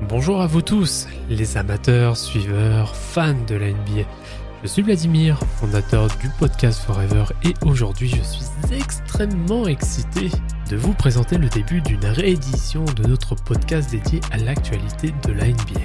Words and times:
Bonjour 0.00 0.42
à 0.42 0.46
vous 0.46 0.60
tous, 0.60 1.08
les 1.30 1.56
amateurs, 1.56 2.18
suiveurs, 2.18 2.94
fans 2.94 3.34
de 3.48 3.54
la 3.54 3.70
NBA. 3.70 4.06
Je 4.62 4.68
suis 4.68 4.82
Vladimir, 4.82 5.40
fondateur 5.58 6.08
du 6.20 6.28
podcast 6.38 6.82
Forever 6.82 7.24
et 7.42 7.54
aujourd'hui 7.64 8.10
je 8.10 8.22
suis 8.22 8.76
extrêmement 8.76 9.66
excité 9.66 10.30
de 10.70 10.76
vous 10.76 10.92
présenter 10.92 11.38
le 11.38 11.48
début 11.48 11.80
d'une 11.80 12.04
réédition 12.04 12.84
de 12.84 13.08
notre 13.08 13.36
podcast 13.36 13.90
dédié 13.90 14.20
à 14.32 14.36
l'actualité 14.36 15.14
de 15.26 15.32
la 15.32 15.48
NBA. 15.48 15.80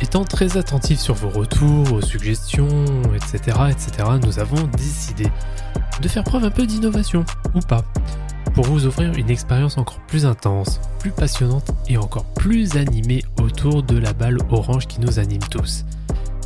Étant 0.00 0.24
très 0.24 0.56
attentif 0.56 0.98
sur 0.98 1.14
vos 1.14 1.28
retours, 1.28 1.92
aux 1.92 2.00
suggestions, 2.00 3.02
etc., 3.14 3.58
etc., 3.70 4.08
nous 4.24 4.38
avons 4.38 4.66
décidé 4.78 5.26
de 6.00 6.08
faire 6.08 6.24
preuve 6.24 6.44
un 6.44 6.50
peu 6.50 6.64
d'innovation, 6.64 7.22
ou 7.54 7.60
pas, 7.60 7.84
pour 8.54 8.64
vous 8.64 8.86
offrir 8.86 9.12
une 9.14 9.30
expérience 9.30 9.78
encore 9.78 10.00
plus 10.06 10.26
intense, 10.26 10.80
plus 10.98 11.10
passionnante 11.10 11.70
et 11.88 11.96
encore 11.96 12.24
plus 12.34 12.76
animée 12.76 13.22
autour 13.42 13.82
de 13.82 13.98
la 13.98 14.12
balle 14.12 14.38
orange 14.50 14.86
qui 14.86 15.00
nous 15.00 15.18
anime 15.18 15.42
tous. 15.50 15.84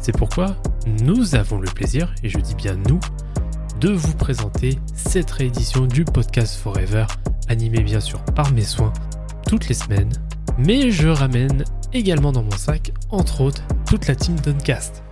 C'est 0.00 0.16
pourquoi 0.16 0.56
nous 1.02 1.34
avons 1.34 1.59
le 1.59 1.68
plaisir, 1.68 2.14
et 2.23 2.28
je 2.28 2.38
dis 2.38 2.54
bien 2.54 2.77
nous, 2.88 3.00
de 3.80 3.91
vous 3.91 4.14
présenter 4.14 4.78
cette 4.95 5.30
réédition 5.30 5.87
du 5.87 6.04
podcast 6.04 6.56
Forever, 6.56 7.06
animé 7.48 7.82
bien 7.82 8.01
sûr 8.01 8.20
par 8.34 8.52
mes 8.52 8.62
soins, 8.62 8.92
toutes 9.46 9.68
les 9.68 9.74
semaines, 9.74 10.12
mais 10.59 10.90
je 10.90 11.09
ramène 11.09 11.64
également 11.92 12.32
dans 12.32 12.42
mon 12.42 12.56
sac, 12.56 12.92
entre 13.10 13.42
autres, 13.42 13.62
toute 13.87 14.06
la 14.06 14.15
team 14.15 14.37
Duncast. 14.37 15.02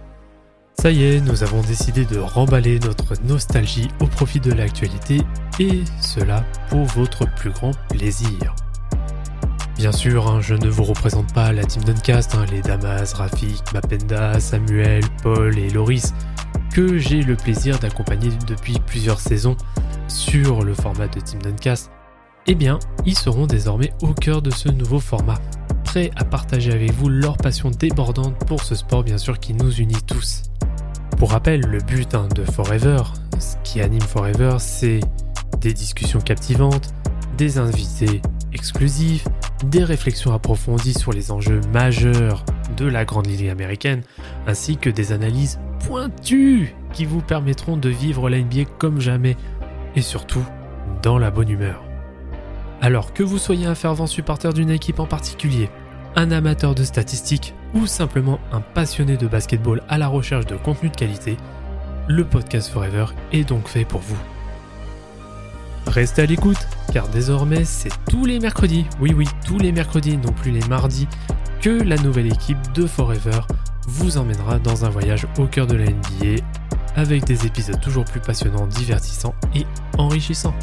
Ça 0.81 0.91
y 0.91 1.05
est, 1.05 1.21
nous 1.21 1.43
avons 1.43 1.63
décidé 1.63 2.05
de 2.05 2.19
remballer 2.19 2.79
notre 2.81 3.15
nostalgie 3.25 3.89
au 4.01 4.07
profit 4.07 4.41
de 4.41 4.53
l'actualité 4.53 5.21
et 5.59 5.83
cela 6.01 6.45
pour 6.69 6.85
votre 6.85 7.27
plus 7.37 7.51
grand 7.51 7.71
plaisir. 7.89 8.55
Bien 9.77 9.91
sûr, 9.91 10.29
hein, 10.29 10.41
je 10.41 10.55
ne 10.55 10.69
vous 10.69 10.85
représente 10.85 11.35
pas 11.35 11.53
la 11.53 11.65
team 11.65 11.83
Duncast, 11.83 12.35
hein, 12.37 12.47
les 12.51 12.63
Damas, 12.63 13.13
Rafik, 13.13 13.73
Mapenda, 13.73 14.39
Samuel, 14.39 15.03
Paul 15.23 15.59
et 15.59 15.69
Loris, 15.69 16.15
que 16.73 16.97
j'ai 16.97 17.23
le 17.23 17.35
plaisir 17.35 17.79
d'accompagner 17.81 18.31
depuis 18.47 18.79
plusieurs 18.87 19.19
saisons 19.19 19.57
sur 20.07 20.63
le 20.63 20.75
format 20.75 21.09
de 21.09 21.19
Team 21.19 21.43
Duncast. 21.43 21.91
Eh 22.47 22.55
bien, 22.55 22.79
ils 23.05 23.19
seront 23.19 23.47
désormais 23.47 23.93
au 24.01 24.15
cœur 24.15 24.43
de 24.43 24.51
ce 24.51 24.69
nouveau 24.69 25.01
format, 25.01 25.41
prêts 25.83 26.13
à 26.17 26.25
partager 26.25 26.73
avec 26.73 26.93
vous 26.93 27.09
leur 27.09 27.37
passion 27.37 27.71
débordante 27.71 28.39
pour 28.47 28.63
ce 28.63 28.77
sport 28.77 29.03
bien 29.03 29.19
sûr 29.19 29.41
qui 29.41 29.55
nous 29.55 29.73
unit 29.73 30.03
tous. 30.07 30.43
Pour 31.19 31.33
rappel, 31.33 31.63
le 31.63 31.79
but 31.79 32.15
hein, 32.15 32.29
de 32.35 32.45
Forever, 32.45 33.03
ce 33.41 33.57
qui 33.65 33.81
anime 33.81 34.03
Forever, 34.03 34.57
c'est 34.59 35.01
des 35.61 35.73
discussions 35.73 36.21
captivantes, 36.21 36.95
des 37.37 37.59
invités 37.59 38.21
exclusifs, 38.53 39.27
des 39.65 39.85
réflexions 39.85 40.33
approfondies 40.33 40.95
sur 40.95 41.13
les 41.13 41.31
enjeux 41.31 41.61
majeurs 41.73 42.45
de 42.77 42.87
la 42.87 43.05
Grande 43.05 43.27
Ligue 43.27 43.49
américaine, 43.49 44.03
ainsi 44.47 44.77
que 44.77 44.91
des 44.91 45.13
analyses 45.13 45.59
pointues 45.87 46.75
qui 46.93 47.05
vous 47.05 47.21
permettront 47.21 47.77
de 47.77 47.89
vivre 47.89 48.29
la 48.29 48.39
NBA 48.39 48.65
comme 48.79 49.01
jamais, 49.01 49.37
et 49.97 50.03
surtout 50.03 50.45
dans 51.03 51.19
la 51.19 51.31
bonne 51.31 51.49
humeur. 51.49 51.83
Alors 52.81 53.13
que 53.13 53.23
vous 53.23 53.39
soyez 53.39 53.67
un 53.67 53.75
fervent 53.75 54.07
supporter 54.07 54.53
d'une 54.53 54.71
équipe 54.71 55.01
en 55.01 55.07
particulier, 55.07 55.71
un 56.17 56.31
amateur 56.31 56.75
de 56.75 56.85
statistiques 56.85 57.55
ou 57.75 57.87
simplement 57.87 58.39
un 58.53 58.61
passionné 58.61 59.17
de 59.17 59.27
basketball 59.27 59.83
à 59.89 59.99
la 59.99 60.09
recherche 60.09 60.47
de 60.47 60.57
contenu 60.57 60.91
de 60.91 60.97
qualité, 60.97 61.37
le 62.07 62.25
podcast 62.25 62.71
Forever 62.71 63.07
est 63.33 63.45
donc 63.45 63.69
fait 63.69 63.85
pour 63.85 64.01
vous. 64.01 64.19
Restez 65.87 66.23
à 66.23 66.27
l'écoute, 66.27 66.69
car 66.95 67.09
désormais 67.09 67.65
c'est 67.65 67.91
tous 68.09 68.25
les 68.25 68.39
mercredis, 68.39 68.87
oui 69.01 69.13
oui, 69.17 69.27
tous 69.45 69.59
les 69.59 69.73
mercredis, 69.73 70.17
non 70.17 70.31
plus 70.31 70.53
les 70.53 70.65
mardis, 70.69 71.09
que 71.61 71.71
la 71.71 71.97
nouvelle 71.97 72.29
équipe 72.29 72.71
de 72.73 72.87
Forever 72.87 73.41
vous 73.89 74.17
emmènera 74.17 74.61
dans 74.61 74.85
un 74.85 74.91
voyage 74.91 75.27
au 75.39 75.47
cœur 75.49 75.67
de 75.67 75.75
la 75.75 75.87
NBA 75.87 76.41
avec 76.95 77.25
des 77.25 77.47
épisodes 77.47 77.81
toujours 77.81 78.05
plus 78.05 78.21
passionnants, 78.21 78.69
divertissants 78.69 79.35
et 79.57 79.67
enrichissants. 79.99 80.55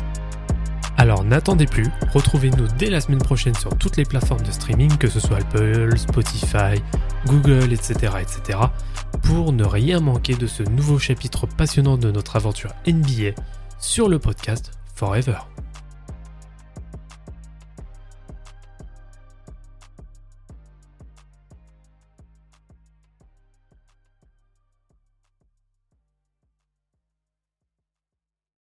Alors 0.96 1.26
n'attendez 1.26 1.66
plus, 1.66 1.88
retrouvez-nous 2.14 2.68
dès 2.78 2.90
la 2.90 3.02
semaine 3.02 3.22
prochaine 3.22 3.56
sur 3.56 3.78
toutes 3.78 3.98
les 3.98 4.06
plateformes 4.06 4.44
de 4.44 4.52
streaming, 4.52 4.96
que 4.96 5.10
ce 5.10 5.20
soit 5.20 5.40
Apple, 5.40 5.98
Spotify, 5.98 6.82
Google, 7.26 7.74
etc., 7.74 7.94
etc., 8.22 8.58
pour 9.24 9.52
ne 9.52 9.66
rien 9.66 10.00
manquer 10.00 10.36
de 10.36 10.48
ce 10.48 10.64
nouveau 10.64 10.98
chapitre 10.98 11.46
passionnant 11.46 11.98
de 11.98 12.10
notre 12.10 12.38
aventure 12.38 12.72
NBA 12.88 13.32
sur 13.80 14.08
le 14.08 14.18
podcast 14.18 14.72
Forever. 14.96 15.40